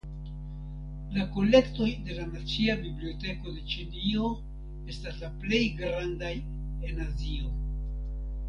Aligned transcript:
La 1.17 1.25
kolektoj 1.33 1.89
de 2.07 2.15
la 2.19 2.25
nacia 2.29 2.77
biblioteko 2.85 3.53
de 3.59 3.63
Ĉinio 3.75 4.33
estas 4.95 5.23
la 5.25 5.31
plej 5.45 5.63
grandaj 5.83 6.35
en 6.89 7.09
Azio. 7.11 7.55